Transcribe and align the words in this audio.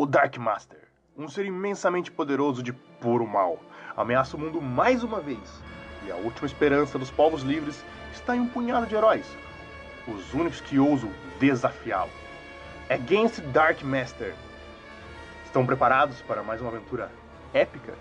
O 0.00 0.06
Dark 0.06 0.36
Master, 0.36 0.78
um 1.16 1.26
ser 1.26 1.44
imensamente 1.44 2.08
poderoso 2.08 2.62
de 2.62 2.72
puro 2.72 3.26
mal, 3.26 3.58
ameaça 3.96 4.36
o 4.36 4.38
mundo 4.38 4.62
mais 4.62 5.02
uma 5.02 5.18
vez. 5.18 5.60
E 6.06 6.12
a 6.12 6.14
última 6.14 6.46
esperança 6.46 6.96
dos 7.00 7.10
povos 7.10 7.42
livres 7.42 7.84
está 8.12 8.36
em 8.36 8.38
um 8.38 8.46
punhado 8.46 8.86
de 8.86 8.94
heróis, 8.94 9.26
os 10.06 10.32
únicos 10.32 10.60
que 10.60 10.78
ousam 10.78 11.10
desafiá-lo. 11.40 12.12
Against 12.88 13.40
Dark 13.46 13.82
Master. 13.82 14.36
Estão 15.44 15.66
preparados 15.66 16.22
para 16.22 16.44
mais 16.44 16.60
uma 16.60 16.70
aventura 16.70 17.10
épica? 17.52 17.94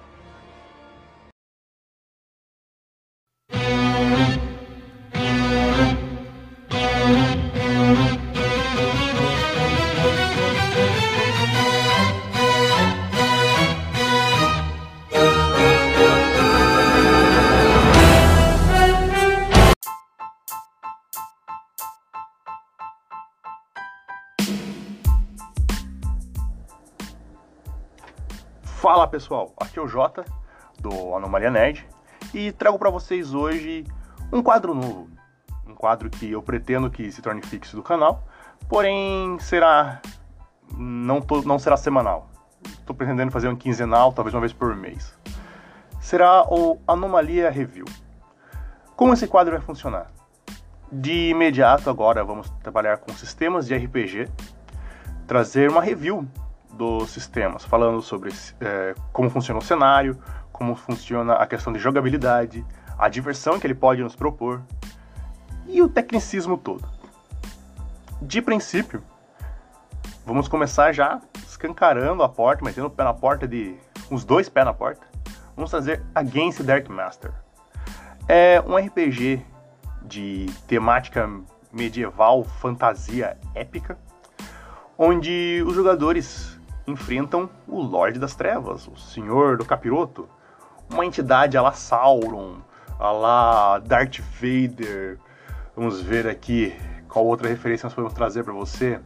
Pessoal, 29.18 29.52
aqui 29.60 29.80
é 29.80 29.82
o 29.82 29.88
Jota 29.88 30.24
do 30.80 31.16
Anomalia 31.16 31.50
Nerd 31.50 31.84
e 32.36 32.52
trago 32.52 32.78
para 32.78 32.92
vocês 32.92 33.34
hoje 33.34 33.84
um 34.31 34.44
quadro 34.44 34.75
novo, 34.75 35.09
um 35.66 35.73
quadro 35.73 36.08
que 36.08 36.31
eu 36.31 36.44
pretendo 36.44 36.88
que 36.88 37.12
se 37.12 37.20
torne 37.20 37.42
fixo 37.42 37.75
do 37.75 37.81
canal, 37.81 38.23
porém 38.70 39.36
será 39.39 40.00
não, 40.72 41.20
não 41.44 41.58
será 41.58 41.75
semanal. 41.75 42.30
Estou 42.64 42.95
pretendendo 42.95 43.31
fazer 43.31 43.48
um 43.48 43.56
quinzenal, 43.56 44.14
talvez 44.14 44.36
uma 44.36 44.41
vez 44.41 44.53
por 44.53 44.75
mês. 44.75 45.17
Será 46.00 46.44
o 46.44 46.80
Anomalia 46.88 47.50
Review. 47.50 47.86
Como 48.95 49.13
esse 49.13 49.25
quadro 49.25 49.53
vai 49.53 49.61
funcionar? 49.61 50.11
De 50.91 51.30
imediato 51.30 51.89
agora 51.89 52.23
vamos 52.23 52.52
trabalhar 52.61 52.97
com 52.97 53.11
sistemas 53.13 53.66
de 53.66 53.75
RPG, 53.75 54.30
trazer 55.25 55.72
uma 55.72 55.81
review 55.81 56.28
dos 56.73 57.09
sistemas, 57.09 57.63
falando 57.65 58.01
sobre 58.01 58.33
é, 58.61 58.93
como 59.11 59.29
funciona 59.29 59.59
o 59.59 59.63
cenário, 59.63 60.17
como 60.51 60.75
funciona 60.75 61.33
a 61.33 61.47
questão 61.47 61.71
de 61.71 61.79
jogabilidade, 61.79 62.65
a 62.97 63.07
diversão 63.09 63.59
que 63.59 63.67
ele 63.67 63.75
pode 63.75 64.01
nos 64.01 64.15
propor 64.15 64.61
e 65.67 65.81
o 65.81 65.89
tecnicismo 65.89 66.57
todo. 66.57 66.88
De 68.21 68.41
princípio, 68.41 69.03
vamos 70.25 70.47
começar 70.47 70.91
já 70.91 71.21
escancarando 71.47 72.23
a 72.23 72.29
porta, 72.29 72.63
metendo 72.63 72.88
o 72.88 72.89
pé 72.89 73.03
na 73.03 73.13
porta 73.13 73.47
de 73.47 73.75
uns 74.09 74.25
dois 74.25 74.49
pés 74.49 74.65
na 74.65 74.73
porta. 74.73 75.05
Vamos 75.55 75.71
fazer 75.71 76.03
Against 76.13 76.61
Dark 76.61 76.88
Master. 76.89 77.31
É 78.27 78.61
um 78.61 78.75
RPG 78.75 79.45
de 80.03 80.47
temática 80.67 81.29
medieval, 81.71 82.43
fantasia 82.43 83.38
épica, 83.53 83.97
onde 84.97 85.63
os 85.65 85.75
jogadores 85.75 86.56
enfrentam 86.88 87.49
o 87.67 87.81
Lorde 87.81 88.17
das 88.17 88.33
Trevas, 88.33 88.88
o 88.88 88.95
Senhor 88.95 89.57
do 89.57 89.66
Capiroto, 89.66 90.27
uma 90.89 91.05
entidade 91.05 91.57
a 91.57 91.61
la 91.61 91.73
Sauron, 91.73 92.61
a 92.97 93.11
la 93.11 93.79
Darth 93.79 94.19
Vader. 94.19 95.19
Vamos 95.75 96.02
ver 96.02 96.27
aqui 96.27 96.73
qual 97.09 97.25
outra 97.25 97.49
referência 97.49 97.85
nós 97.85 97.94
podemos 97.94 98.13
trazer 98.13 98.44
para 98.44 98.53
você. 98.53 99.02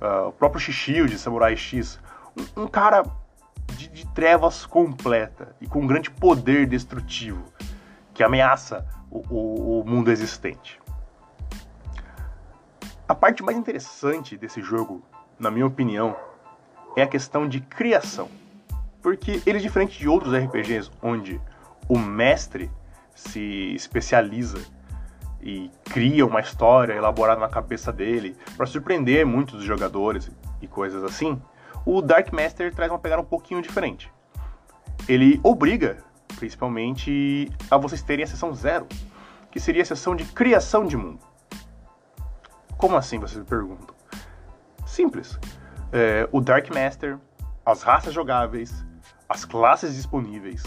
Uh, 0.00 0.28
o 0.28 0.32
próprio 0.32 0.60
Shishio 0.60 1.08
de 1.08 1.18
Samurai 1.18 1.56
X. 1.56 1.98
Um, 2.56 2.64
um 2.64 2.68
cara 2.68 3.04
de, 3.76 3.88
de, 3.88 4.06
trevas 4.08 4.66
completa 4.66 5.56
e 5.60 5.66
com 5.66 5.80
um 5.80 5.86
grande 5.86 6.10
poder 6.10 6.66
destrutivo 6.66 7.44
que 8.12 8.22
ameaça 8.22 8.86
o, 9.10 9.18
o, 9.30 9.80
o 9.80 9.84
mundo 9.84 10.10
existente. 10.10 10.80
A 13.08 13.14
parte 13.14 13.42
mais 13.42 13.56
interessante 13.56 14.36
desse 14.36 14.62
jogo, 14.62 15.02
na 15.38 15.50
minha 15.50 15.66
opinião, 15.66 16.16
é 16.96 17.02
a 17.02 17.06
questão 17.06 17.48
de 17.48 17.60
criação. 17.60 18.28
Porque 19.02 19.42
ele 19.46 19.58
diferente 19.58 19.98
de 19.98 20.08
outros 20.08 20.34
RPGs 20.34 20.90
onde 21.02 21.40
o 21.88 21.98
mestre 21.98 22.70
se 23.14 23.74
especializa 23.74 24.58
e 25.42 25.70
cria 25.84 26.26
uma 26.26 26.40
história 26.40 26.92
elaborada 26.92 27.40
na 27.40 27.48
cabeça 27.48 27.92
dele 27.92 28.36
para 28.56 28.66
surpreender 28.66 29.24
muitos 29.24 29.62
jogadores 29.62 30.30
e 30.60 30.66
coisas 30.66 31.02
assim. 31.02 31.40
O 31.84 32.02
Dark 32.02 32.30
Master 32.32 32.74
traz 32.74 32.90
uma 32.90 32.98
pegada 32.98 33.22
um 33.22 33.24
pouquinho 33.24 33.62
diferente. 33.62 34.12
Ele 35.08 35.40
obriga, 35.42 36.04
principalmente, 36.36 37.50
a 37.70 37.78
vocês 37.78 38.02
terem 38.02 38.24
a 38.24 38.28
sessão 38.28 38.54
zero, 38.54 38.86
que 39.50 39.58
seria 39.58 39.82
a 39.82 39.86
sessão 39.86 40.14
de 40.14 40.24
criação 40.24 40.84
de 40.84 40.96
mundo. 40.96 41.20
Como 42.76 42.96
assim, 42.96 43.18
vocês 43.18 43.38
me 43.38 43.46
perguntam? 43.46 43.94
Simples 44.86 45.38
é, 45.92 46.28
o 46.32 46.40
Dark 46.40 46.68
Master, 46.74 47.18
as 47.64 47.82
raças 47.82 48.14
jogáveis, 48.14 48.84
as 49.28 49.44
classes 49.44 49.94
disponíveis, 49.94 50.62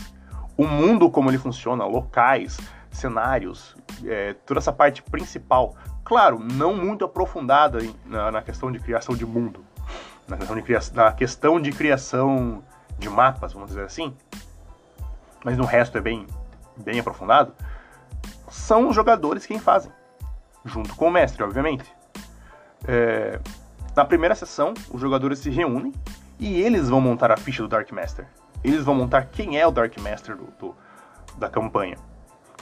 o 0.58 0.66
mundo 0.66 1.10
como 1.10 1.30
ele 1.30 1.38
funciona, 1.38 1.86
locais, 1.86 2.58
cenários, 2.92 3.76
é, 4.06 4.34
toda 4.46 4.60
essa 4.60 4.72
parte 4.72 5.02
principal. 5.02 5.76
Claro, 6.04 6.40
não 6.40 6.76
muito 6.76 7.06
aprofundada 7.06 7.80
na, 8.06 8.32
na, 8.32 8.42
questão 8.42 8.72
de 8.72 8.80
criação 8.80 9.16
de 9.16 9.26
mundo, 9.26 9.66
na 10.28 10.38
questão 10.38 10.56
de, 10.56 10.62
criação, 10.62 10.96
na 10.96 11.12
questão 11.12 11.62
de 11.62 11.72
criação 11.72 12.64
de 13.00 13.10
mapas, 13.10 13.54
vamos 13.54 13.70
dizer 13.70 13.86
assim, 13.86 14.16
mas 15.44 15.58
no 15.58 15.66
resto 15.66 15.98
é 15.98 16.02
bem, 16.02 16.28
bem 16.78 17.00
aprofundado. 17.00 17.54
São 18.50 18.88
os 18.90 18.96
jogadores 18.96 19.46
quem 19.46 19.60
fazem, 19.60 19.92
junto 20.64 20.96
com 20.96 21.08
o 21.08 21.12
mestre, 21.12 21.44
obviamente. 21.44 21.92
É, 22.88 23.40
na 23.96 24.04
primeira 24.04 24.34
sessão, 24.34 24.74
os 24.90 25.00
jogadores 25.00 25.40
se 25.40 25.50
reúnem 25.50 25.94
e 26.40 26.62
eles 26.62 26.90
vão 26.90 27.00
montar 27.00 27.32
a 27.32 27.38
ficha 27.38 27.62
do 27.62 27.70
Dark 27.70 27.92
Master. 27.92 28.28
Eles 28.64 28.84
vão 28.84 28.96
montar 28.96 29.26
quem 29.26 29.60
é 29.60 29.68
o 29.68 29.72
Dark 29.72 29.96
Master 30.00 30.36
do, 30.36 30.48
do, 30.60 30.76
da 31.38 31.48
campanha. 31.48 31.98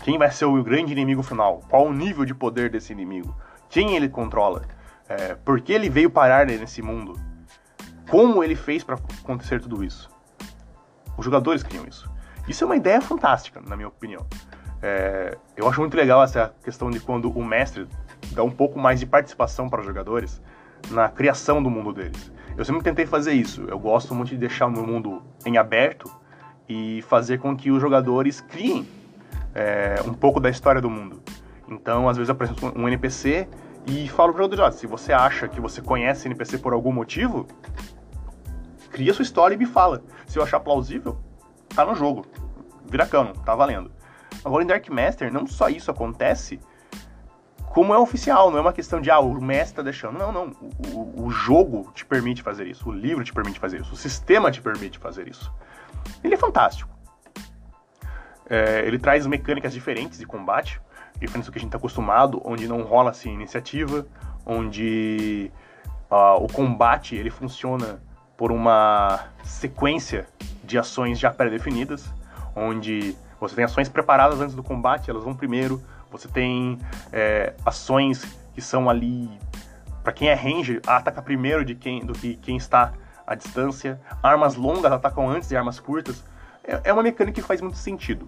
Quem 0.04 0.18
vai 0.18 0.32
ser 0.32 0.46
o 0.46 0.64
grande 0.64 0.92
inimigo 0.92 1.24
final? 1.24 1.62
Qual 1.70 1.86
o 1.86 1.94
nível 1.94 2.26
de 2.26 2.34
poder 2.34 2.70
desse 2.70 2.92
inimigo? 2.92 3.36
Quem 3.70 3.96
ele 3.96 4.10
controla? 4.10 4.64
É, 5.08 5.36
por 5.36 5.62
que 5.62 5.72
ele 5.72 5.90
veio 5.90 6.10
parar 6.10 6.46
nesse 6.46 6.82
mundo? 6.82 7.20
Como 8.10 8.44
ele 8.44 8.56
fez 8.56 8.84
para 8.84 8.96
acontecer 8.96 9.62
tudo 9.62 9.84
isso? 9.84 10.10
Os 11.18 11.24
jogadores 11.24 11.64
criam 11.64 11.86
isso. 11.86 12.12
Isso 12.48 12.64
é 12.64 12.68
uma 12.68 12.76
ideia 12.76 13.00
fantástica, 13.00 13.62
na 13.66 13.76
minha 13.76 13.88
opinião. 13.88 14.26
É, 14.82 15.38
eu 15.56 15.70
acho 15.70 15.80
muito 15.80 15.96
legal 15.96 16.24
essa 16.24 16.54
questão 16.64 16.90
de 16.90 17.00
quando 17.00 17.32
o 17.32 17.46
mestre 17.46 17.88
dá 18.32 18.44
um 18.44 18.50
pouco 18.50 18.80
mais 18.80 19.00
de 19.00 19.06
participação 19.06 19.70
para 19.70 19.80
os 19.80 19.86
jogadores 19.86 20.42
na 20.90 21.10
criação 21.10 21.62
do 21.62 21.70
mundo 21.70 21.94
deles. 21.94 22.32
Eu 22.58 22.66
sempre 22.66 22.84
tentei 22.84 23.06
fazer 23.06 23.34
isso. 23.34 23.66
Eu 23.68 23.80
gosto 23.80 24.14
muito 24.14 24.30
de 24.30 24.38
deixar 24.38 24.68
o 24.68 24.72
meu 24.72 24.86
mundo 24.86 25.22
em 25.46 25.58
aberto 25.58 26.12
e 26.68 27.02
fazer 27.04 27.40
com 27.40 27.56
que 27.56 27.72
os 27.72 27.82
jogadores 27.82 28.42
criem 28.42 28.88
é, 29.54 29.96
um 30.06 30.14
pouco 30.14 30.40
da 30.40 30.50
história 30.50 30.82
do 30.82 30.90
mundo. 30.90 31.22
Então, 31.68 32.10
às 32.10 32.18
vezes, 32.18 32.30
eu 32.30 32.34
apresento 32.34 32.78
um 32.78 32.88
NPC 32.88 33.48
e 33.88 34.08
falo 34.10 34.34
para 34.34 34.42
o 34.42 34.44
jogador: 34.44 34.72
se 34.74 34.86
você 34.86 35.14
acha 35.14 35.48
que 35.48 35.60
você 35.60 35.82
conhece 35.82 36.28
NPC 36.28 36.58
por 36.58 36.74
algum 36.74 36.92
motivo, 36.92 37.48
cria 38.90 39.14
sua 39.14 39.24
história 39.24 39.56
e 39.56 39.58
me 39.58 39.66
fala. 39.66 40.04
Se 40.28 40.38
eu 40.38 40.44
achar 40.44 40.60
plausível, 40.60 41.18
tá 41.74 41.86
no 41.86 41.96
jogo. 41.96 42.26
Vira 42.90 43.06
cano, 43.06 43.34
tá 43.46 43.56
valendo. 43.56 43.92
Agora, 44.44 44.64
em 44.64 44.68
Dark 44.68 44.88
Master, 44.90 45.32
não 45.32 45.48
só 45.48 45.70
isso 45.70 45.90
acontece, 45.92 46.60
como 47.74 47.94
é 47.94 47.98
oficial, 47.98 48.52
não 48.52 48.58
é 48.58 48.62
uma 48.62 48.74
questão 48.74 49.00
de, 49.00 49.10
ah, 49.10 49.20
o 49.20 49.42
mestre 49.42 49.78
tá 49.78 49.82
deixando. 49.82 50.20
Não, 50.20 50.32
não. 50.32 50.52
O, 50.94 51.24
o, 51.24 51.26
o, 51.26 51.32
jogo 51.32 51.90
te 51.94 52.06
permite 52.06 52.42
fazer 52.42 52.68
isso, 52.68 52.90
o 52.90 52.92
livro 52.92 53.24
te 53.24 53.34
permite 53.34 53.60
fazer 53.60 53.80
isso, 53.80 53.94
o 53.94 53.98
sistema 53.98 54.52
te 54.52 54.62
permite 54.62 55.00
fazer 55.00 55.28
isso. 55.28 55.52
Ele 56.22 56.34
é 56.34 56.38
fantástico. 56.38 56.90
É, 58.50 58.86
ele 58.86 59.00
traz 59.00 59.26
mecânicas 59.26 59.72
diferentes 59.72 60.20
de 60.20 60.26
combate, 60.26 60.82
diferentes 61.18 61.46
do 61.46 61.52
que 61.54 61.60
a 61.60 61.62
gente 61.62 61.70
está 61.70 61.78
acostumado, 61.78 62.42
onde 62.44 62.68
não 62.68 62.82
rola 62.82 63.12
assim 63.12 63.34
iniciativa, 63.34 64.06
onde 64.46 65.50
uh, 66.10 66.44
o 66.44 66.52
combate 66.52 67.16
ele 67.16 67.30
funciona 67.30 68.02
por 68.36 68.52
uma 68.52 69.28
sequência 69.46 70.28
de 70.64 70.78
ações 70.78 71.18
já 71.18 71.32
pré-definidas, 71.32 72.14
onde 72.54 73.16
você 73.40 73.56
tem 73.56 73.64
ações 73.64 73.88
preparadas 73.88 74.42
antes 74.42 74.56
do 74.56 74.62
combate, 74.62 75.10
elas 75.10 75.24
vão 75.24 75.34
primeiro, 75.34 75.82
você 76.12 76.28
tem 76.28 76.78
é, 77.12 77.54
ações 77.66 78.24
que 78.54 78.62
são 78.62 78.90
ali 78.90 79.30
para 80.04 80.12
quem 80.12 80.30
é 80.30 80.34
ranger, 80.34 80.82
ataca 80.86 81.22
primeiro 81.22 81.64
de 81.64 81.76
quem, 81.76 82.06
do 82.06 82.14
que 82.14 82.36
quem 82.36 82.58
está 82.58 82.92
à 83.26 83.36
distância. 83.36 84.00
Armas 84.22 84.56
longas 84.56 84.92
atacam 84.92 85.30
antes 85.30 85.48
de 85.48 85.56
armas 85.56 85.80
curtas. 85.80 86.24
É, 86.64 86.82
é 86.86 86.94
uma 86.94 87.04
mecânica 87.04 87.40
que 87.40 87.48
faz 87.48 87.62
muito 87.62 87.78
sentido. 87.78 88.28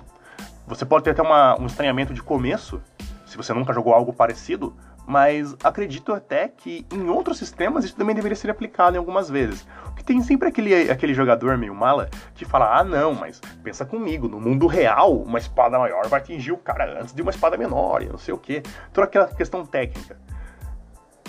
Você 0.66 0.86
pode 0.86 1.04
ter 1.04 1.12
até 1.12 1.22
uma, 1.22 1.60
um 1.60 1.66
estranhamento 1.66 2.14
de 2.14 2.24
começo, 2.24 2.82
se 3.26 3.36
você 3.36 3.54
nunca 3.54 3.74
jogou 3.74 3.94
algo 3.94 4.14
parecido, 4.14 4.76
mas 5.06 5.56
acredito 5.64 6.14
até 6.14 6.48
que 6.48 6.86
em 6.92 7.10
outros 7.10 7.38
sistemas 7.38 7.84
isso 7.86 7.96
também 7.96 8.16
deveria 8.16 8.36
ser 8.36 8.50
aplicado 8.50 8.96
em 8.96 9.00
algumas 9.00 9.30
vezes. 9.30 9.68
Porque 9.86 10.04
tem 10.04 10.22
sempre 10.22 10.48
aquele, 10.48 10.90
aquele 10.90 11.14
jogador 11.14 11.58
meio 11.58 11.76
mala 11.76 12.10
que 12.34 12.46
fala: 12.46 12.78
ah, 12.78 12.84
não, 12.84 13.14
mas 13.14 13.40
pensa 13.64 13.86
comigo, 13.86 14.28
no 14.28 14.40
mundo 14.40 14.68
real, 14.68 15.16
uma 15.18 15.38
espada 15.38 15.78
maior 15.78 16.08
vai 16.08 16.20
atingir 16.20 16.52
o 16.52 16.58
cara 16.58 17.02
antes 17.02 17.14
de 17.14 17.22
uma 17.22 17.32
espada 17.32 17.58
menor, 17.58 18.02
e 18.02 18.08
não 18.08 18.18
sei 18.18 18.34
o 18.34 18.38
que. 18.38 18.62
Toda 18.92 19.06
aquela 19.06 19.28
questão 19.28 19.66
técnica. 19.66 20.18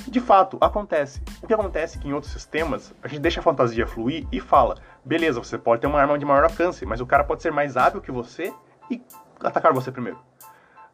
De 0.07 0.21
fato, 0.21 0.59
acontece. 0.61 1.23
O 1.43 1.47
que 1.47 1.55
acontece 1.55 1.97
é 1.97 2.01
que 2.01 2.09
em 2.09 2.13
outros 2.13 2.33
sistemas, 2.33 2.95
a 3.03 3.09
gente 3.09 3.21
deixa 3.21 3.41
a 3.41 3.43
fantasia 3.43 3.87
fluir 3.87 4.27
e 4.31 4.41
fala: 4.41 4.77
beleza, 5.05 5.43
você 5.43 5.59
pode 5.59 5.81
ter 5.81 5.87
uma 5.87 6.01
arma 6.01 6.19
de 6.19 6.25
maior 6.25 6.45
alcance, 6.45 6.85
mas 6.87 7.01
o 7.01 7.07
cara 7.07 7.25
pode 7.25 7.43
ser 7.43 7.53
mais 7.53 7.77
hábil 7.77 8.01
que 8.01 8.13
você 8.13 8.53
e 8.91 9.03
atacar 9.41 9.73
você 9.73 9.91
primeiro. 9.91 10.19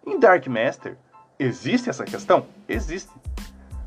Em 0.07 0.19
Dark 0.19 0.47
Master, 0.47 0.97
existe 1.41 1.89
essa 1.89 2.05
questão? 2.05 2.47
Existe. 2.69 3.11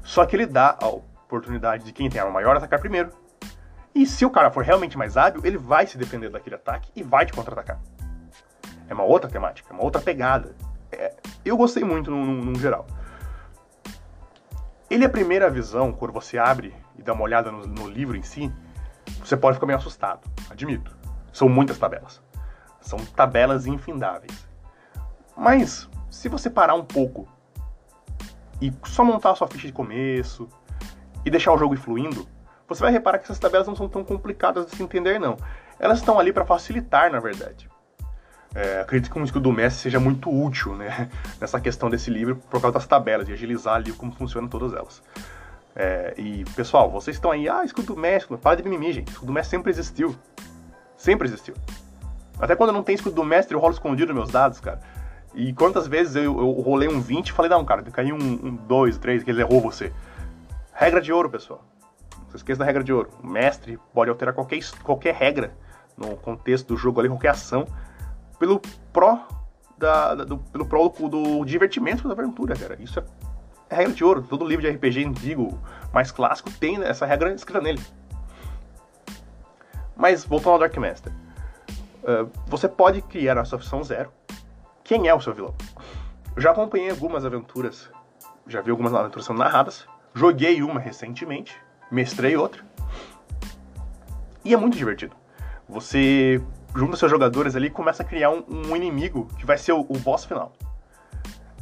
Só 0.02 0.26
que 0.26 0.36
ele 0.36 0.48
dá 0.48 0.76
a 0.82 0.88
oportunidade 0.88 1.86
de 1.86 1.94
quem 1.94 2.10
tem 2.10 2.20
arma 2.20 2.34
maior 2.34 2.58
atacar 2.58 2.80
primeiro. 2.80 3.12
E 3.94 4.08
se 4.08 4.26
o 4.26 4.30
cara 4.30 4.50
for 4.50 4.64
realmente 4.64 4.98
mais 4.98 5.16
hábil, 5.16 5.42
ele 5.46 5.58
vai 5.58 5.86
se 5.86 5.98
defender 5.98 6.30
daquele 6.30 6.56
ataque 6.56 6.92
e 6.96 7.04
vai 7.04 7.26
te 7.26 7.34
contra-atacar. 7.34 7.80
É 8.90 8.94
uma 8.94 9.04
outra 9.04 9.30
temática, 9.30 9.72
é 9.72 9.74
uma 9.74 9.84
outra 9.84 10.02
pegada. 10.02 10.56
É, 10.92 11.14
eu 11.46 11.56
gostei 11.56 11.84
muito 11.84 12.10
no, 12.10 12.26
no, 12.26 12.46
no 12.46 12.60
geral. 12.60 12.88
Ele, 14.90 15.06
a 15.06 15.10
primeira 15.10 15.50
visão, 15.50 15.92
quando 15.92 16.12
você 16.12 16.38
abre 16.38 16.74
e 16.98 17.04
dá 17.04 17.14
uma 17.14 17.24
olhada 17.24 17.52
no, 17.52 17.66
no 17.66 17.88
livro 17.88 18.18
em 18.18 18.24
si, 18.24 18.52
você 19.24 19.38
pode 19.38 19.56
ficar 19.56 19.68
meio 19.68 19.78
assustado, 19.78 20.22
admito. 20.50 20.96
São 21.32 21.48
muitas 21.48 21.78
tabelas. 21.78 22.22
São 22.82 23.00
tabelas 23.00 23.66
infindáveis. 23.66 24.48
Mas, 25.36 25.90
se 26.10 26.30
você 26.30 26.50
parar 26.50 26.76
um 26.76 26.84
pouco 26.84 27.28
e 28.62 28.72
só 28.86 29.04
montar 29.04 29.32
a 29.32 29.36
sua 29.36 29.48
ficha 29.48 29.68
de 29.68 29.74
começo 29.74 30.48
e 31.26 31.30
deixar 31.30 31.54
o 31.54 31.58
jogo 31.58 31.76
fluindo, 31.76 32.28
você 32.68 32.82
vai 32.82 32.92
reparar 32.92 33.18
que 33.18 33.26
essas 33.26 33.40
tabelas 33.40 33.68
não 33.68 33.76
são 33.76 33.88
tão 33.88 34.04
complicadas 34.04 34.66
de 34.66 34.76
se 34.76 34.84
entender, 34.84 35.20
não. 35.20 35.38
Elas 35.80 36.00
estão 36.00 36.20
ali 36.20 36.32
para 36.32 36.46
facilitar, 36.46 37.12
na 37.12 37.20
verdade. 37.20 37.70
É, 38.56 38.82
acredito 38.82 39.12
que 39.12 39.18
um 39.18 39.24
escudo 39.24 39.50
do 39.50 39.52
mestre 39.52 39.82
seja 39.82 40.00
muito 40.00 40.30
útil 40.30 40.76
né, 40.76 41.10
nessa 41.42 41.60
questão 41.60 41.90
desse 41.90 42.12
livro 42.12 42.36
por 42.36 42.62
causa 42.62 42.74
das 42.74 42.86
tabelas 42.86 43.28
e 43.28 43.34
agilizar 43.34 43.76
ali 43.76 43.92
como 43.92 44.12
funcionam 44.12 44.48
todas 44.48 44.74
elas. 44.74 45.02
É, 45.76 46.14
e 46.18 46.46
pessoal, 46.56 46.90
vocês 46.92 47.18
estão 47.18 47.32
aí, 47.32 47.50
ah, 47.50 47.64
escudo 47.66 47.96
do 47.96 48.00
mestre, 48.00 48.38
para 48.38 48.58
de 48.58 48.64
mimimi, 48.64 48.94
gente. 48.94 49.10
Escudo 49.10 49.28
do 49.28 49.34
mestre 49.34 49.58
sempre 49.58 49.72
existiu. 49.72 50.16
Sempre 50.96 51.28
existiu. 51.28 51.56
Até 52.40 52.56
quando 52.56 52.72
não 52.72 52.84
tem 52.84 52.96
escudo 52.96 53.16
do 53.16 53.24
mestre, 53.24 53.56
eu 53.56 53.60
rolo 53.60 53.74
escondido 53.74 54.14
meus 54.14 54.30
dados, 54.30 54.60
cara. 54.60 54.80
E 55.34 55.52
quantas 55.54 55.88
vezes 55.88 56.16
eu, 56.16 56.24
eu 56.24 56.52
rolei 56.52 56.88
um 56.88 57.02
20 57.02 57.30
e 57.30 57.32
falei, 57.32 57.50
não, 57.50 57.66
cara, 57.66 57.82
caiu 57.84 58.16
um 58.16 58.56
2, 58.56 58.98
um 58.98 59.00
3, 59.00 59.24
que 59.24 59.32
ele 59.32 59.42
errou 59.42 59.60
você. 59.60 59.92
Regra 60.74 61.02
de 61.02 61.12
ouro, 61.12 61.30
pessoal. 61.30 61.64
Não 62.20 62.30
se 62.30 62.38
esqueça 62.38 62.60
da 62.60 62.66
regra 62.66 62.84
de 62.84 62.94
ouro. 62.94 63.10
O 63.24 63.28
mestre 63.28 63.80
pode 63.94 64.10
alterar 64.10 64.34
qualquer, 64.34 64.60
qualquer 64.84 65.16
regra 65.16 65.54
no 65.98 66.16
contexto 66.18 66.68
do 66.68 66.78
jogo 66.78 67.00
ali, 67.00 67.10
qualquer 67.10 67.30
ação 67.30 67.68
pelo 68.40 68.62
pró 68.92 69.28
da, 69.78 70.16
do, 70.16 70.38
pelo 70.38 70.66
pró 70.66 70.88
do, 70.88 71.10
do 71.10 71.46
divertimento 71.46 72.08
da 72.08 72.14
aventura, 72.14 72.56
cara. 72.56 72.78
Isso 72.80 73.00
é, 73.00 73.04
é 73.70 73.76
regra 73.76 73.94
de 73.94 74.04
ouro. 74.04 74.22
Todo 74.22 74.46
livro 74.46 74.62
de 74.62 74.70
RPG 74.70 75.06
antigo, 75.06 75.60
mais 75.92 76.12
clássico, 76.12 76.52
tem 76.52 76.84
essa 76.84 77.06
regra 77.06 77.34
escrita 77.34 77.62
nele. 77.62 77.82
Mas 79.96 80.26
voltando 80.26 80.54
ao 80.54 80.60
Dark 80.60 80.76
Master. 80.78 81.12
Uh, 82.04 82.30
você 82.48 82.68
pode 82.68 83.02
criar 83.02 83.38
a 83.38 83.46
sua 83.46 83.58
opção 83.58 83.84
zero. 83.84 84.12
Quem 84.84 85.08
é 85.08 85.14
o 85.14 85.22
seu 85.22 85.34
vilão? 85.34 85.56
Já 86.38 86.52
acompanhei 86.52 86.90
algumas 86.90 87.24
aventuras, 87.24 87.90
já 88.46 88.60
vi 88.60 88.70
algumas 88.70 88.94
aventuras 88.94 89.26
sendo 89.26 89.40
narradas. 89.40 89.88
Joguei 90.14 90.62
uma 90.62 90.80
recentemente, 90.80 91.58
mestrei 91.90 92.36
outra. 92.36 92.62
E 94.44 94.54
é 94.54 94.58
muito 94.58 94.78
divertido. 94.78 95.16
Você 95.70 96.42
junta 96.76 96.98
seus 96.98 97.10
jogadores 97.10 97.56
ali 97.56 97.68
e 97.68 97.72
começa 97.72 98.04
a 98.04 98.06
criar 98.06 98.32
um, 98.32 98.44
um 98.50 98.76
inimigo 98.76 99.28
que 99.40 99.46
vai 99.46 99.58
ser 99.58 99.72
o, 99.72 99.82
o, 99.82 99.98
boss 100.00 100.26
final. 100.26 100.52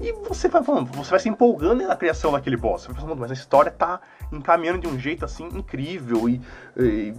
E 0.01 0.13
você 0.27 0.47
vai 0.47 0.63
falando, 0.63 0.91
você 0.93 1.11
vai 1.11 1.19
se 1.19 1.29
empolgando 1.29 1.85
na 1.85 1.95
criação 1.95 2.31
daquele 2.31 2.57
boss. 2.57 2.81
Você 2.81 2.87
vai 2.87 3.01
falando, 3.01 3.19
mas 3.19 3.29
a 3.29 3.35
história 3.35 3.71
tá 3.71 4.01
encaminhando 4.31 4.79
de 4.79 4.87
um 4.87 4.97
jeito 4.97 5.23
assim 5.23 5.45
incrível 5.53 6.27
e, 6.27 6.41
e 6.75 7.13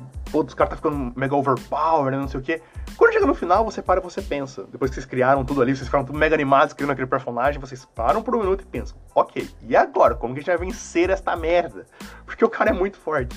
caras 0.57 0.71
tá 0.71 0.77
ficando 0.77 1.13
mega 1.15 1.37
overpowered, 1.37 2.17
não 2.17 2.27
sei 2.27 2.41
o 2.41 2.43
que. 2.43 2.61
Quando 2.97 3.13
chega 3.13 3.25
no 3.25 3.35
final, 3.35 3.65
você 3.65 3.81
para 3.81 4.01
e 4.01 4.03
você 4.03 4.21
pensa. 4.21 4.65
Depois 4.65 4.91
que 4.91 4.97
vocês 4.97 5.07
criaram 5.07 5.45
tudo 5.45 5.63
ali, 5.63 5.77
vocês 5.77 5.87
ficaram 5.87 6.05
tudo 6.05 6.19
mega 6.19 6.35
animados 6.35 6.75
criando 6.75 6.91
aquele 6.91 7.07
personagem, 7.07 7.61
vocês 7.61 7.85
param 7.85 8.21
por 8.21 8.35
um 8.35 8.41
minuto 8.41 8.63
e 8.63 8.67
pensam, 8.67 8.97
ok, 9.15 9.49
e 9.69 9.77
agora? 9.77 10.17
Como 10.17 10.35
que 10.35 10.41
a 10.41 10.43
gente 10.43 10.51
vai 10.51 10.67
vencer 10.67 11.09
esta 11.09 11.37
merda? 11.37 11.87
Porque 12.27 12.45
o 12.45 12.49
cara 12.49 12.71
é 12.71 12.73
muito 12.73 12.99
forte. 12.99 13.37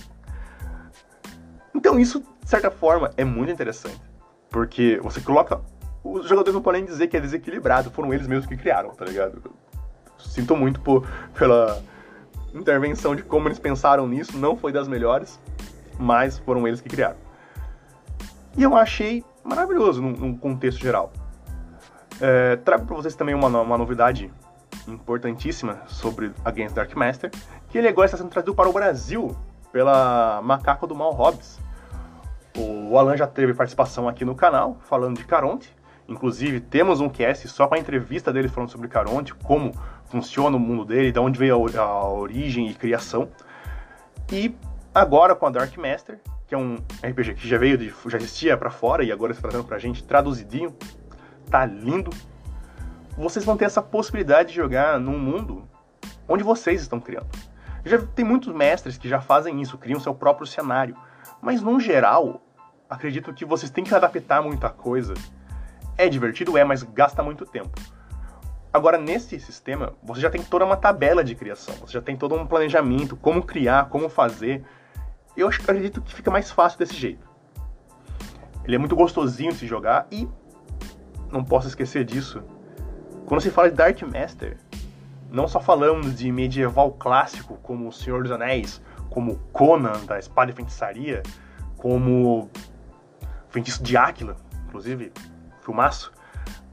Então 1.76 2.00
isso, 2.00 2.24
de 2.42 2.50
certa 2.50 2.72
forma, 2.72 3.12
é 3.16 3.24
muito 3.24 3.52
interessante. 3.52 4.02
Porque 4.50 5.00
você 5.04 5.22
coloca. 5.22 5.62
Os 6.06 6.30
jogadores 6.30 6.54
não 6.54 6.62
podem 6.62 6.86
dizer 6.86 7.08
que 7.08 7.18
é 7.18 7.20
desequilibrado, 7.20 7.90
foram 7.90 8.14
eles 8.14 8.28
mesmos 8.28 8.46
que 8.46 8.56
criaram, 8.56 8.92
tá 8.92 9.04
ligado? 9.04 9.42
Sinto 10.20 10.56
muito 10.56 10.80
por, 10.80 11.04
pela 11.34 11.82
intervenção 12.54 13.16
de 13.16 13.24
como 13.24 13.48
eles 13.48 13.58
pensaram 13.58 14.08
nisso, 14.08 14.38
não 14.38 14.56
foi 14.56 14.72
das 14.72 14.88
melhores, 14.88 15.40
mas 15.98 16.38
foram 16.38 16.68
eles 16.68 16.80
que 16.80 16.88
criaram. 16.88 17.18
E 18.56 18.62
eu 18.62 18.76
achei 18.76 19.26
maravilhoso 19.44 20.00
num, 20.00 20.12
num 20.12 20.38
contexto 20.38 20.80
geral. 20.80 21.12
É, 22.22 22.56
trago 22.58 22.86
para 22.86 22.96
vocês 22.96 23.16
também 23.16 23.34
uma, 23.34 23.48
uma 23.48 23.78
novidade 23.78 24.32
importantíssima 24.88 25.82
sobre 25.88 26.32
Against 26.46 26.76
Dark 26.76 26.96
Master, 26.96 27.32
que 27.70 27.80
ele 27.80 27.88
agora 27.88 28.06
está 28.06 28.16
sendo 28.16 28.30
trazido 28.30 28.54
para 28.54 28.70
o 28.70 28.74
Brasil 28.74 29.36
pela 29.72 30.40
Macaco 30.44 30.86
do 30.86 30.94
Mal 30.94 31.12
Hobbs. 31.14 31.60
O 32.56 32.96
Alan 32.96 33.18
já 33.18 33.26
teve 33.26 33.56
participação 33.56 34.08
aqui 34.08 34.24
no 34.24 34.36
canal, 34.36 34.78
falando 34.88 35.18
de 35.18 35.26
Caronte. 35.26 35.76
Inclusive, 36.08 36.60
temos 36.60 37.02
um 37.02 37.10
cast 37.10 37.48
só 37.48 37.68
com 37.68 37.76
a 37.76 37.80
entrevista 37.80 38.32
dele 38.32 38.48
falando 38.48 38.70
sobre 38.70 38.88
Caronte, 38.88 39.34
como 39.34 39.74
funciona 40.06 40.56
o 40.56 40.60
mundo 40.60 40.86
dele, 40.86 41.12
de 41.12 41.20
onde 41.20 41.40
veio 41.40 41.66
a, 41.78 42.10
origem 42.10 42.70
e 42.70 42.74
criação. 42.74 43.30
E 44.32 44.56
agora 44.94 45.36
com 45.36 45.48
a 45.48 45.50
Dark 45.50 45.76
Master, 45.78 46.20
que 46.48 46.54
é 46.54 46.58
um 46.58 46.76
RPG 47.04 47.36
que 47.36 47.48
já 47.48 47.58
veio 47.58 47.78
de, 47.78 47.94
já 48.08 48.18
existia 48.18 48.56
para 48.56 48.70
fora 48.70 49.04
e 49.04 49.12
agora 49.12 49.32
está 49.32 49.42
trazendo 49.42 49.66
pra 49.66 49.80
gente 49.80 50.04
traduzidinho. 50.04 50.76
Tá 51.50 51.66
lindo. 51.66 52.12
Vocês 53.18 53.44
vão 53.44 53.58
ter 53.58 53.66
essa 53.66 53.82
possibilidade 53.82 54.50
de 54.50 54.56
jogar 54.56 55.00
num 55.00 55.18
mundo 55.18 55.68
onde 56.28 56.44
vocês 56.44 56.82
estão 56.82 57.00
criando. 57.00 57.28
Já 57.84 58.00
tem 58.02 58.26
muitos 58.26 58.54
mestres 58.54 58.98
que 58.98 59.08
já 59.08 59.22
fazem 59.22 59.62
isso, 59.62 59.78
criam 59.78 60.00
seu 60.00 60.14
próprio 60.14 60.46
cenário. 60.46 60.96
Mas 61.42 61.62
no 61.62 61.80
geral, 61.80 62.42
acredito 62.90 63.34
que 63.34 63.46
vocês 63.46 63.72
têm 63.72 63.84
que 63.84 63.94
adaptar 63.94 64.42
muita 64.42 64.70
coisa. 64.70 65.14
É 65.98 66.10
divertido, 66.10 66.58
é, 66.58 66.64
mas 66.64 66.84
gasta 66.84 67.24
muito 67.24 67.46
tempo. 67.46 67.80
Agora, 68.74 68.98
nesse 68.98 69.40
sistema, 69.40 69.94
você 70.04 70.20
já 70.20 70.30
tem 70.30 70.44
toda 70.44 70.66
uma 70.66 70.76
tabela 70.76 71.24
de 71.24 71.34
criação, 71.34 71.74
você 71.76 71.94
já 71.94 72.02
tem 72.02 72.18
todo 72.18 72.36
um 72.36 72.46
planejamento, 72.46 73.16
como 73.16 73.42
criar, 73.42 73.88
como 73.88 74.10
fazer. 74.10 74.66
Eu 75.38 75.48
acredito 75.48 76.02
que 76.02 76.14
fica 76.14 76.30
mais 76.30 76.52
fácil 76.52 76.80
desse 76.80 76.94
jeito. 76.94 77.26
Ele 78.66 78.76
é 78.76 78.80
muito 78.80 78.96
gostosinho 78.96 79.52
de 79.52 79.60
se 79.60 79.68
jogar 79.68 80.08
e 80.12 80.28
não 81.32 81.44
posso 81.44 81.68
esquecer 81.68 82.04
disso. 82.04 82.44
Quando 83.26 83.40
se 83.40 83.50
fala 83.50 83.70
de 83.70 83.76
Dark 83.76 84.02
Master, 84.02 84.58
não 85.32 85.48
só 85.48 85.60
falamos 85.60 86.18
de 86.18 86.32
medieval 86.32 86.92
clássico 86.92 87.58
como 87.64 87.88
O 87.88 87.94
Senhor 87.94 88.24
dos 88.24 88.32
Anéis, 88.32 88.82
como 89.10 89.38
Conan 89.54 90.06
da 90.06 90.20
Espada 90.20 90.52
e 90.52 90.54
Feitiçaria, 90.54 91.24
como 91.78 92.50
Feitiço 93.50 93.82
de 93.82 93.96
Áquila, 93.96 94.36
inclusive, 94.68 95.14
filmaço. 95.66 96.12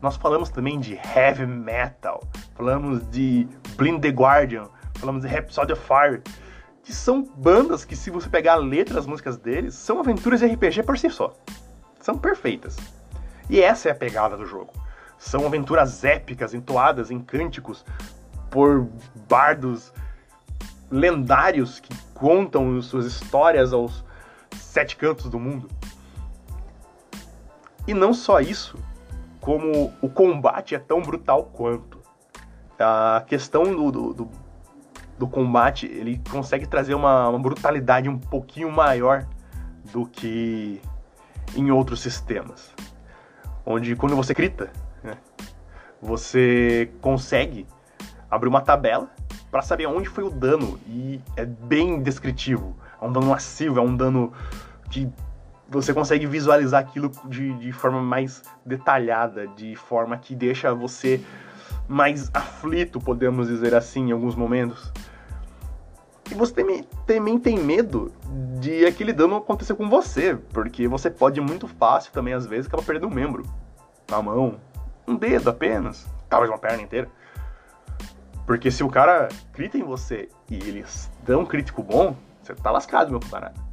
Nós 0.00 0.16
falamos 0.16 0.50
também 0.50 0.78
de 0.78 0.94
heavy 0.94 1.46
metal, 1.46 2.22
falamos 2.54 3.08
de 3.10 3.48
Blind 3.76 4.00
the 4.00 4.08
Guardian, 4.08 4.68
falamos 4.94 5.22
de 5.22 5.28
Rhapsody 5.28 5.72
of 5.72 5.82
Fire, 5.82 6.22
que 6.82 6.92
são 6.92 7.22
bandas 7.36 7.84
que, 7.84 7.96
se 7.96 8.10
você 8.10 8.28
pegar 8.28 8.54
a 8.54 8.56
letra 8.56 8.94
das 8.94 9.06
músicas 9.06 9.36
deles, 9.36 9.74
são 9.74 10.00
aventuras 10.00 10.40
de 10.40 10.46
RPG 10.46 10.82
por 10.82 10.98
si 10.98 11.08
só. 11.08 11.32
São 12.00 12.18
perfeitas. 12.18 12.76
E 13.48 13.60
essa 13.60 13.88
é 13.88 13.92
a 13.92 13.94
pegada 13.94 14.36
do 14.36 14.44
jogo. 14.44 14.72
São 15.18 15.46
aventuras 15.46 16.04
épicas, 16.04 16.52
entoadas 16.52 17.10
em 17.10 17.20
cânticos 17.20 17.84
por 18.50 18.88
bardos 19.28 19.92
lendários 20.90 21.78
que 21.80 21.96
contam 22.12 22.82
suas 22.82 23.06
histórias 23.06 23.72
aos 23.72 24.04
sete 24.50 24.96
cantos 24.96 25.30
do 25.30 25.38
mundo. 25.38 25.68
E 27.86 27.94
não 27.94 28.14
só 28.14 28.40
isso, 28.40 28.78
como 29.40 29.92
o 30.00 30.08
combate 30.08 30.74
é 30.74 30.78
tão 30.78 31.02
brutal 31.02 31.44
quanto. 31.52 32.00
A 32.78 33.22
questão 33.26 33.64
do, 33.64 33.90
do, 33.90 34.14
do, 34.14 34.30
do 35.18 35.28
combate, 35.28 35.86
ele 35.86 36.20
consegue 36.30 36.66
trazer 36.66 36.94
uma, 36.94 37.28
uma, 37.28 37.38
brutalidade 37.38 38.08
um 38.08 38.18
pouquinho 38.18 38.70
maior 38.70 39.26
do 39.92 40.06
que 40.06 40.80
em 41.56 41.70
outros 41.70 42.00
sistemas. 42.00 42.72
Onde 43.66 43.94
quando 43.96 44.16
você 44.16 44.32
grita, 44.32 44.70
né, 45.02 45.16
você 46.00 46.90
consegue 47.00 47.66
abrir 48.30 48.48
uma 48.48 48.60
tabela 48.60 49.10
para 49.50 49.60
saber 49.60 49.86
onde 49.86 50.08
foi 50.08 50.24
o 50.24 50.30
dano 50.30 50.78
e 50.86 51.20
é 51.36 51.44
bem 51.44 52.00
descritivo. 52.00 52.76
É 53.00 53.04
um 53.04 53.12
dano 53.12 53.26
massivo, 53.26 53.78
é 53.78 53.82
um 53.82 53.94
dano 53.94 54.32
de 54.88 55.08
você 55.72 55.94
consegue 55.94 56.26
visualizar 56.26 56.80
aquilo 56.80 57.10
de, 57.24 57.52
de 57.54 57.72
forma 57.72 58.00
mais 58.00 58.42
detalhada, 58.64 59.46
de 59.48 59.74
forma 59.74 60.18
que 60.18 60.34
deixa 60.34 60.74
você 60.74 61.24
mais 61.88 62.30
aflito, 62.34 63.00
podemos 63.00 63.48
dizer 63.48 63.74
assim, 63.74 64.08
em 64.08 64.12
alguns 64.12 64.34
momentos. 64.34 64.92
E 66.30 66.34
você 66.34 66.54
também, 66.54 66.84
também 67.06 67.38
tem 67.38 67.58
medo 67.58 68.12
de 68.60 68.84
aquele 68.84 69.12
dano 69.12 69.36
acontecer 69.36 69.74
com 69.74 69.88
você, 69.88 70.36
porque 70.52 70.86
você 70.86 71.10
pode 71.10 71.40
muito 71.40 71.66
fácil 71.66 72.12
também, 72.12 72.34
às 72.34 72.46
vezes, 72.46 72.66
acabar 72.66 72.84
perdendo 72.84 73.06
um 73.06 73.14
membro. 73.14 73.44
Uma 74.10 74.22
mão, 74.22 74.60
um 75.06 75.16
dedo 75.16 75.50
apenas, 75.50 76.06
talvez 76.28 76.50
uma 76.50 76.58
perna 76.58 76.82
inteira. 76.82 77.08
Porque 78.46 78.70
se 78.70 78.84
o 78.84 78.88
cara 78.88 79.28
crita 79.52 79.78
em 79.78 79.82
você 79.82 80.28
e 80.50 80.56
eles 80.56 81.10
dão 81.24 81.40
um 81.40 81.46
crítico 81.46 81.82
bom, 81.82 82.16
você 82.42 82.54
tá 82.54 82.70
lascado, 82.70 83.10
meu 83.10 83.20
camarada. 83.20 83.71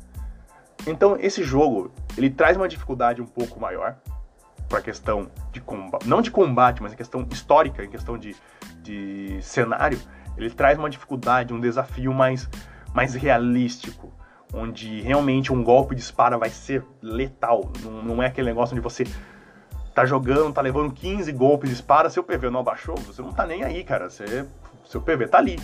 Então, 0.88 1.18
esse 1.20 1.44
jogo, 1.44 1.92
ele 2.18 2.30
traz 2.30 2.56
uma 2.58 2.68
dificuldade 2.68 3.22
um 3.22 3.26
pouco 3.26 3.60
maior 3.60 3.98
para 4.68 4.80
a 4.80 4.82
questão 4.82 5.30
de 5.52 5.60
combate, 5.60 6.08
não 6.08 6.22
de 6.22 6.30
combate, 6.30 6.82
mas 6.82 6.94
em 6.94 6.96
questão 6.96 7.28
histórica, 7.32 7.84
em 7.84 7.90
questão 7.90 8.18
de, 8.18 8.36
de 8.82 9.40
cenário, 9.42 10.00
ele 10.38 10.50
traz 10.50 10.78
uma 10.78 10.90
dificuldade, 10.90 11.54
um 11.54 11.60
desafio 11.60 12.14
mais, 12.14 12.48
mais 12.94 13.16
realístico, 13.16 14.14
onde 14.54 15.02
realmente 15.02 15.52
um 15.52 15.64
golpe 15.64 15.96
de 15.96 16.02
espada 16.02 16.38
vai 16.38 16.50
ser 16.50 16.84
letal, 17.02 17.72
não, 17.84 18.04
não 18.04 18.24
é 18.24 18.28
aquele 18.28 18.48
negócio 18.48 18.74
onde 18.74 18.82
você 18.82 19.04
tá 19.94 20.06
jogando, 20.06 20.54
tá 20.54 20.62
levando 20.62 20.94
15 20.94 21.32
golpes 21.34 21.70
de 21.70 21.76
espada, 21.76 22.10
seu 22.10 22.24
PV 22.24 22.50
não 22.50 22.62
abaixou, 22.62 22.96
você 22.96 23.22
não 23.22 23.34
tá 23.34 23.46
nem 23.46 23.64
aí, 23.64 23.84
cara, 23.84 24.10
você, 24.10 24.46
seu 24.86 25.02
PV 25.02 25.28
tá 25.28 25.40
ali. 25.40 25.60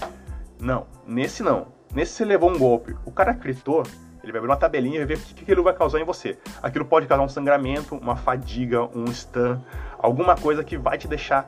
Não, 0.59 0.87
nesse 1.07 1.43
não. 1.43 1.67
Nesse 1.93 2.13
você 2.13 2.25
levou 2.25 2.49
um 2.49 2.57
golpe, 2.57 2.95
o 3.05 3.11
cara 3.11 3.31
gritou, 3.31 3.83
ele 4.25 4.31
vai 4.31 4.39
abrir 4.39 4.49
uma 4.49 4.57
tabelinha 4.57 5.01
e 5.01 5.05
ver 5.05 5.17
o 5.17 5.21
que, 5.21 5.43
aquilo 5.43 5.63
vai 5.63 5.73
causar 5.73 5.99
em 5.99 6.03
você. 6.03 6.37
Aquilo 6.61 6.83
pode 6.83 7.05
causar 7.05 7.23
um 7.23 7.29
sangramento, 7.29 7.95
uma 7.95 8.15
fadiga, 8.15 8.83
um 8.83 9.05
stun, 9.13 9.61
alguma 9.99 10.35
coisa 10.35 10.63
que 10.63 10.77
vai 10.77 10.97
te 10.97 11.07
deixar 11.07 11.47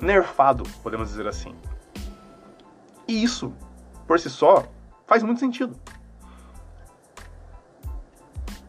nerfado, 0.00 0.64
podemos 0.82 1.08
dizer 1.08 1.26
assim. 1.26 1.54
E 3.06 3.22
isso, 3.22 3.52
por 4.06 4.18
si 4.18 4.30
só, 4.30 4.64
faz 5.06 5.22
muito 5.22 5.38
sentido. 5.38 5.76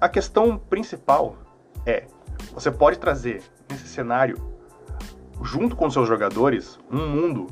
A 0.01 0.09
questão 0.09 0.57
principal 0.57 1.37
é: 1.85 2.05
você 2.53 2.69
pode 2.69 2.99
trazer 2.99 3.41
nesse 3.69 3.87
cenário, 3.87 4.37
junto 5.41 5.77
com 5.77 5.89
seus 5.89 6.09
jogadores, 6.09 6.77
um 6.91 7.07
mundo 7.07 7.47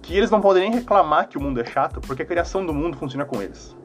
que 0.00 0.16
eles 0.16 0.30
não 0.30 0.40
podem 0.40 0.62
nem 0.62 0.78
reclamar 0.80 1.28
que 1.28 1.36
o 1.36 1.40
mundo 1.40 1.60
é 1.60 1.64
chato, 1.64 2.00
porque 2.00 2.22
a 2.22 2.26
criação 2.26 2.64
do 2.64 2.72
mundo 2.72 2.96
funciona 2.96 3.24
com 3.26 3.42
eles. 3.42 3.76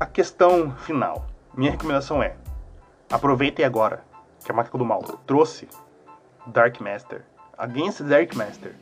A 0.00 0.06
questão 0.06 0.70
final. 0.70 1.26
Minha 1.52 1.72
recomendação 1.72 2.22
é: 2.22 2.36
aproveitem 3.10 3.64
agora 3.64 4.04
que 4.44 4.52
a 4.52 4.54
Máquina 4.54 4.78
do 4.78 4.84
Mal 4.84 5.02
trouxe 5.26 5.68
Dark 6.46 6.80
Master, 6.80 7.24
Against 7.56 8.02
Dark 8.02 8.32
Master, 8.36 8.76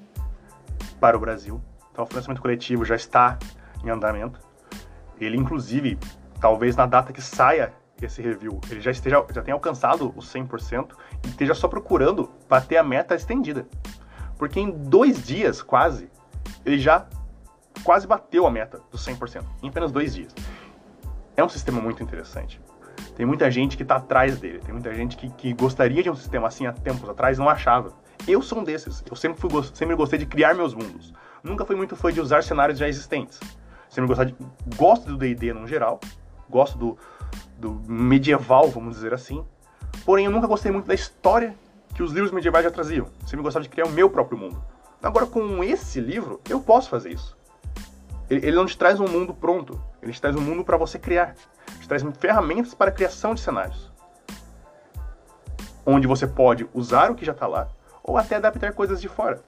para 1.00 1.16
o 1.16 1.20
Brasil. 1.20 1.58
Então 1.90 2.04
o 2.04 2.06
financiamento 2.06 2.42
coletivo 2.42 2.85
já 2.85 2.94
está 2.94 3.38
em 3.82 3.88
andamento. 3.88 4.38
Ele, 5.18 5.38
inclusive, 5.38 5.99
talvez 6.38 6.76
na 6.76 6.85
data 6.85 7.14
que 7.14 7.23
saia 7.23 7.73
esse 8.02 8.20
review, 8.20 8.61
ele 8.70 8.82
já 8.82 8.90
esteja 8.90 9.25
já 9.32 9.40
tenha 9.40 9.54
alcançado 9.54 10.12
os 10.14 10.30
100% 10.30 10.90
e 11.25 11.28
esteja 11.28 11.54
só 11.54 11.66
procurando 11.66 12.30
bater 12.46 12.76
a 12.76 12.82
meta 12.82 13.14
estendida. 13.14 13.66
Porque 14.37 14.61
em 14.61 14.70
dois 14.70 15.26
dias, 15.26 15.62
quase, 15.62 16.11
ele 16.62 16.78
já 16.78 17.06
quase 17.82 18.06
bateu 18.06 18.46
a 18.46 18.50
meta 18.50 18.82
dos 18.90 19.02
100%, 19.02 19.42
em 19.62 19.70
apenas 19.70 19.90
dois 19.90 20.14
dias. 20.14 20.35
É 21.37 21.45
um 21.45 21.49
sistema 21.49 21.81
muito 21.81 22.02
interessante. 22.02 22.61
Tem 23.14 23.26
muita 23.26 23.50
gente 23.50 23.76
que 23.76 23.83
está 23.83 23.97
atrás 23.97 24.38
dele, 24.38 24.59
tem 24.59 24.73
muita 24.73 24.95
gente 24.95 25.16
que, 25.16 25.28
que 25.31 25.52
gostaria 25.52 26.02
de 26.02 26.11
um 26.11 26.14
sistema 26.14 26.49
assim 26.49 26.66
há 26.66 26.73
tempos 26.73 27.09
atrás 27.09 27.38
não 27.38 27.49
achava. 27.49 27.93
Eu 28.26 28.40
sou 28.40 28.61
um 28.61 28.64
desses. 28.64 29.05
Eu 29.09 29.16
sempre, 29.16 29.40
fui, 29.40 29.50
sempre 29.75 29.95
gostei 29.95 30.19
de 30.19 30.26
criar 30.26 30.55
meus 30.55 30.75
mundos. 30.75 31.12
Nunca 31.43 31.64
fui 31.64 31.76
muito 31.76 31.95
fã 31.95 32.12
de 32.12 32.21
usar 32.21 32.43
cenários 32.43 32.78
já 32.78 32.88
existentes. 32.88 33.38
Sempre 33.88 34.09
gostei 34.09 34.26
de, 34.26 34.37
gosto 34.76 35.07
do 35.07 35.16
D&D 35.16 35.52
no 35.52 35.66
geral, 35.66 36.00
gosto 36.49 36.76
do, 36.76 36.99
do 37.59 37.83
medieval, 37.87 38.69
vamos 38.71 38.97
dizer 38.97 39.14
assim. 39.14 39.45
Porém, 40.05 40.26
eu 40.26 40.31
nunca 40.31 40.47
gostei 40.47 40.73
muito 40.73 40.87
da 40.87 40.95
história 40.95 41.55
que 41.95 42.02
os 42.02 42.12
livros 42.12 42.33
medievais 42.33 42.64
já 42.64 42.71
traziam. 42.71 43.07
Sempre 43.26 43.43
gostava 43.43 43.62
de 43.62 43.69
criar 43.69 43.87
o 43.87 43.90
meu 43.90 44.11
próprio 44.11 44.38
mundo. 44.38 44.62
Agora, 45.02 45.26
com 45.26 45.62
esse 45.62 46.00
livro, 46.00 46.40
eu 46.49 46.61
posso 46.61 46.88
fazer 46.88 47.12
isso. 47.12 47.37
Ele, 48.28 48.47
ele 48.47 48.57
não 48.57 48.66
te 48.66 48.76
traz 48.76 48.99
um 48.99 49.07
mundo 49.07 49.33
pronto, 49.33 49.81
ele 50.06 50.18
traz 50.18 50.36
um 50.36 50.40
mundo 50.40 50.64
para 50.64 50.76
você 50.76 50.98
criar. 50.98 51.34
Te 51.80 51.88
traz 51.88 52.02
ferramentas 52.18 52.75
para 52.75 52.90
a 52.90 52.94
criação 52.94 53.34
de 53.34 53.40
cenários. 53.40 53.92
Onde 55.84 56.06
você 56.06 56.26
pode 56.26 56.68
usar 56.72 57.10
o 57.10 57.14
que 57.14 57.25
já 57.25 57.32
está 57.32 57.46
lá, 57.46 57.68
ou 58.02 58.16
até 58.16 58.36
adaptar 58.36 58.72
coisas 58.72 59.00
de 59.00 59.08
fora. 59.08 59.42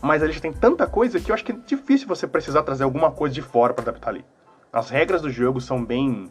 Mas 0.00 0.22
ele 0.22 0.32
já 0.32 0.40
tem 0.40 0.52
tanta 0.52 0.86
coisa 0.86 1.20
que 1.20 1.30
eu 1.30 1.34
acho 1.34 1.44
que 1.44 1.52
é 1.52 1.56
difícil 1.66 2.08
você 2.08 2.26
precisar 2.26 2.62
trazer 2.62 2.84
alguma 2.84 3.10
coisa 3.10 3.34
de 3.34 3.42
fora 3.42 3.72
para 3.72 3.82
adaptar 3.82 4.10
ali. 4.10 4.24
As 4.72 4.90
regras 4.90 5.22
do 5.22 5.30
jogo 5.30 5.60
são 5.60 5.84
bem, 5.84 6.30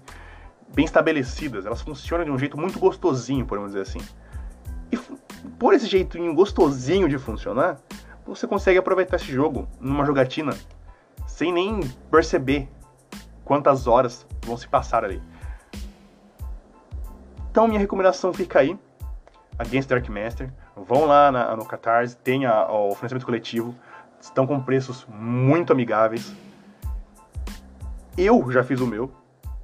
bem 0.73 0.85
estabelecidas, 0.85 1.65
elas 1.65 1.81
funcionam 1.81 2.25
de 2.25 2.31
um 2.31 2.37
jeito 2.37 2.57
muito 2.57 2.79
gostosinho, 2.79 3.45
podemos 3.45 3.71
dizer 3.71 3.83
assim. 3.83 4.01
E 4.91 4.97
por 5.57 5.73
esse 5.73 5.87
jeitinho 5.87 6.33
gostosinho 6.33 7.07
de 7.07 7.17
funcionar, 7.17 7.77
você 8.25 8.45
consegue 8.45 8.77
aproveitar 8.77 9.15
esse 9.15 9.31
jogo 9.31 9.67
numa 9.79 10.05
jogatina 10.05 10.53
sem 11.41 11.51
nem 11.51 11.79
perceber 12.11 12.69
quantas 13.43 13.87
horas 13.87 14.27
vão 14.45 14.55
se 14.55 14.67
passar 14.67 15.03
ali. 15.03 15.19
Então 17.49 17.67
minha 17.67 17.79
recomendação 17.79 18.31
fica 18.31 18.59
aí, 18.59 18.77
Against 19.57 19.89
Dark 19.89 20.07
Master. 20.07 20.53
Vão 20.75 21.05
lá 21.05 21.31
na, 21.31 21.55
no 21.55 21.65
Catarse, 21.65 22.15
tem 22.15 22.45
a, 22.45 22.71
o 22.71 22.93
financiamento 22.93 23.25
coletivo, 23.25 23.75
estão 24.19 24.45
com 24.45 24.61
preços 24.61 25.03
muito 25.09 25.73
amigáveis. 25.73 26.31
Eu 28.15 28.51
já 28.51 28.63
fiz 28.63 28.79
o 28.79 28.85
meu, 28.85 29.11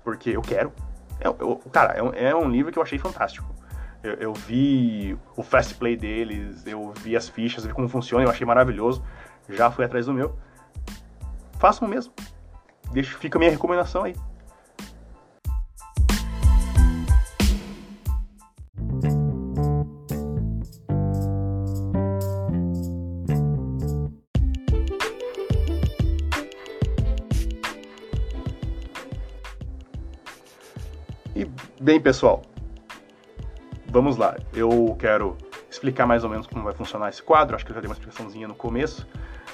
porque 0.03 0.31
eu 0.31 0.41
quero. 0.41 0.73
Eu, 1.21 1.37
eu, 1.39 1.55
cara, 1.71 1.93
é 1.93 2.01
um, 2.01 2.11
é 2.11 2.35
um, 2.35 2.49
livro 2.49 2.71
que 2.71 2.79
eu 2.79 2.83
achei 2.83 2.97
fantástico. 2.97 3.47
Eu, 4.01 4.13
eu, 4.15 4.33
vi 4.33 5.15
o 5.35 5.43
fast 5.43 5.75
play 5.75 5.95
deles, 5.95 6.65
eu 6.65 6.91
vi 7.03 7.15
as 7.15 7.29
fichas, 7.29 7.67
vi 7.67 7.73
como 7.73 7.87
funciona, 7.87 8.23
eu 8.23 8.31
achei 8.31 8.47
maravilhoso. 8.47 9.03
Já 9.47 9.69
fui 9.69 9.85
atrás 9.85 10.07
do 10.07 10.13
meu 10.13 10.35
façam 11.57 11.87
mesmo. 11.87 12.13
Deixa, 12.91 13.17
fica 13.17 13.37
a 13.37 13.39
minha 13.39 13.51
recomendação 13.51 14.03
aí. 14.03 14.15
E 31.35 31.45
bem, 31.79 31.99
pessoal, 32.01 32.41
vamos 33.87 34.17
lá. 34.17 34.35
Eu 34.53 34.95
quero 34.97 35.37
explicar 35.69 36.07
mais 36.07 36.23
ou 36.23 36.29
menos 36.29 36.47
como 36.47 36.63
vai 36.63 36.73
funcionar 36.73 37.09
esse 37.09 37.21
quadro. 37.21 37.55
Acho 37.55 37.65
que 37.65 37.71
eu 37.71 37.75
já 37.75 37.81
dei 37.81 37.89
uma 37.89 37.93
explicaçãozinha 37.93 38.47
no 38.47 38.55
começo, 38.55 39.07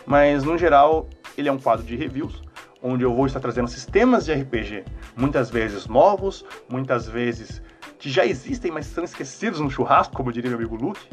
mas 0.06 0.44
no 0.44 0.58
geral 0.58 1.08
ele 1.38 1.50
é 1.50 1.52
um 1.52 1.58
quadro 1.58 1.86
de 1.86 1.96
reviews, 1.96 2.42
onde 2.82 3.04
eu 3.04 3.14
vou 3.14 3.26
estar 3.26 3.40
trazendo 3.40 3.68
sistemas 3.68 4.26
de 4.26 4.34
RPG, 4.34 4.84
muitas 5.16 5.50
vezes 5.50 5.88
novos, 5.88 6.46
muitas 6.70 7.08
vezes 7.08 7.62
que 7.98 8.10
já 8.10 8.26
existem, 8.26 8.72
mas 8.72 8.86
são 8.86 9.04
esquecidos 9.04 9.62
no 9.62 9.70
churrasco, 9.70 10.14
como 10.14 10.32
diria 10.32 10.50
meu 10.50 10.60
amigo 10.60 10.76
Luke, 10.76 11.08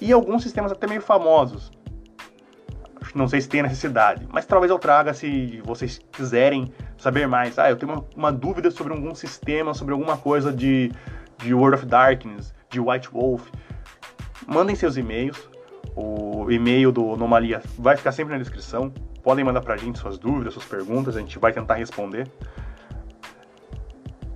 e 0.00 0.12
alguns 0.12 0.42
sistemas 0.42 0.70
até 0.70 0.86
meio 0.86 1.00
famosos. 1.00 1.72
Não 3.14 3.28
sei 3.28 3.40
se 3.40 3.48
tem 3.48 3.62
necessidade, 3.62 4.26
mas 4.30 4.46
talvez 4.46 4.70
eu 4.70 4.78
traga 4.78 5.12
se 5.12 5.60
vocês 5.64 6.00
quiserem 6.12 6.72
saber 6.96 7.26
mais. 7.26 7.58
Ah, 7.58 7.68
eu 7.68 7.76
tenho 7.76 7.92
uma, 7.92 8.04
uma 8.16 8.32
dúvida 8.32 8.70
sobre 8.70 8.92
algum 8.92 9.14
sistema, 9.14 9.74
sobre 9.74 9.92
alguma 9.92 10.16
coisa 10.16 10.52
de, 10.52 10.90
de 11.38 11.52
World 11.52 11.76
of 11.76 11.86
Darkness, 11.86 12.54
de 12.70 12.80
White 12.80 13.10
Wolf. 13.10 13.50
Mandem 14.46 14.74
seus 14.74 14.96
e-mails, 14.96 15.50
o 15.94 16.50
e-mail 16.50 16.90
do 16.90 17.12
Anomalia 17.12 17.62
vai 17.78 17.96
ficar 17.96 18.12
sempre 18.12 18.32
na 18.32 18.38
descrição. 18.38 18.92
Podem 19.22 19.44
mandar 19.44 19.60
pra 19.60 19.76
gente 19.76 19.98
suas 19.98 20.18
dúvidas, 20.18 20.54
suas 20.54 20.66
perguntas, 20.66 21.16
a 21.16 21.20
gente 21.20 21.38
vai 21.38 21.52
tentar 21.52 21.74
responder. 21.74 22.28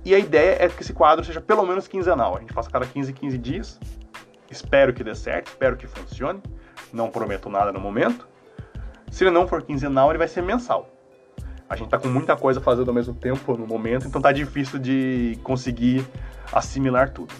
E 0.05 0.15
a 0.15 0.19
ideia 0.19 0.57
é 0.63 0.69
que 0.69 0.81
esse 0.81 0.93
quadro 0.93 1.25
seja 1.25 1.41
pelo 1.41 1.65
menos 1.65 1.87
quinzenal. 1.87 2.37
A 2.37 2.39
gente 2.39 2.53
faça 2.53 2.69
cada 2.69 2.85
15, 2.85 3.11
15 3.11 3.37
dias. 3.37 3.79
Espero 4.49 4.93
que 4.93 5.03
dê 5.03 5.13
certo, 5.13 5.47
espero 5.47 5.75
que 5.75 5.85
funcione. 5.85 6.41
Não 6.93 7.09
prometo 7.09 7.49
nada 7.49 7.71
no 7.73 7.79
momento. 7.79 8.27
Se 9.11 9.23
ele 9.23 9.31
não 9.31 9.47
for 9.47 9.61
quinzenal, 9.61 10.09
ele 10.09 10.17
vai 10.17 10.27
ser 10.27 10.41
mensal. 10.41 10.89
A 11.69 11.75
gente 11.75 11.89
tá 11.89 11.97
com 11.97 12.07
muita 12.07 12.37
coisa 12.37 12.61
fazendo 12.61 12.87
ao 12.87 12.93
mesmo 12.93 13.13
tempo 13.13 13.57
no 13.57 13.67
momento, 13.67 14.07
então 14.07 14.21
tá 14.21 14.31
difícil 14.31 14.79
de 14.79 15.37
conseguir 15.43 16.07
assimilar 16.53 17.11
tudo. 17.11 17.33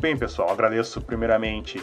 Bem, 0.00 0.16
pessoal, 0.16 0.50
agradeço 0.50 1.00
primeiramente 1.00 1.80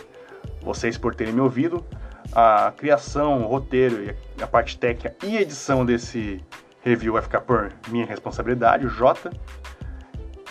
vocês 0.61 0.97
por 0.97 1.15
terem 1.15 1.33
me 1.33 1.41
ouvido. 1.41 1.85
A 2.33 2.71
criação, 2.77 3.43
o 3.43 3.47
roteiro, 3.47 4.15
a 4.41 4.47
parte 4.47 4.77
técnica 4.77 5.15
e 5.23 5.37
edição 5.37 5.85
desse 5.85 6.41
review 6.81 7.13
vai 7.13 7.21
ficar 7.21 7.41
por 7.41 7.73
minha 7.89 8.05
responsabilidade, 8.05 8.85
o 8.85 8.89
Jota. 8.89 9.31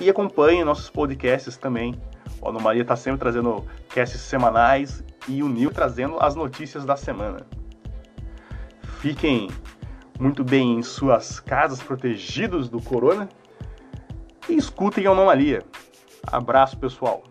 E 0.00 0.08
acompanhe 0.08 0.64
nossos 0.64 0.90
podcasts 0.90 1.56
também. 1.56 1.94
O 2.40 2.48
Anomalia 2.48 2.82
está 2.82 2.96
sempre 2.96 3.20
trazendo 3.20 3.64
casts 3.88 4.20
semanais 4.20 5.04
e 5.28 5.42
o 5.42 5.48
Nil 5.48 5.70
trazendo 5.70 6.18
as 6.20 6.34
notícias 6.34 6.84
da 6.84 6.96
semana. 6.96 7.46
Fiquem 9.00 9.48
muito 10.18 10.44
bem 10.44 10.74
em 10.74 10.82
suas 10.82 11.40
casas, 11.40 11.82
protegidos 11.82 12.68
do 12.68 12.80
corona. 12.80 13.28
E 14.48 14.56
escutem 14.56 15.06
a 15.06 15.10
Anomalia. 15.10 15.62
Abraço, 16.26 16.78
pessoal. 16.78 17.22